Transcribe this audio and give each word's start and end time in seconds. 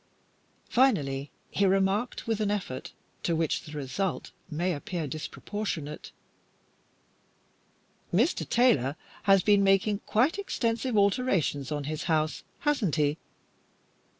Finally, 0.67 1.29
he 1.51 1.63
remarked, 1.63 2.25
with 2.25 2.39
an 2.41 2.49
effort 2.49 2.91
to 3.21 3.35
which 3.35 3.61
the 3.65 3.71
result 3.73 4.31
may 4.49 4.73
appear 4.73 5.05
disproportionate 5.05 6.11
"Mr. 8.11 8.49
Taylor 8.49 8.95
has 9.29 9.43
been 9.43 9.63
making 9.63 9.99
quite 10.07 10.39
extensive 10.39 10.97
alterations 10.97 11.71
on 11.71 11.83
his 11.83 12.05
house, 12.05 12.41
hasn't 12.61 12.95
he?" 12.95 13.19